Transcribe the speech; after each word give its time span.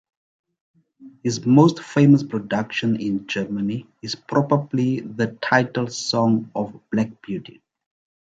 His 1.21 1.45
most 1.45 1.79
famous 1.79 2.23
production 2.23 2.99
in 2.99 3.27
Germany 3.27 3.85
is 4.01 4.15
probably 4.15 5.01
the 5.01 5.37
title 5.43 5.89
song 5.89 6.49
of 6.55 6.73
Black 6.89 7.21
Beauty. 7.21 7.61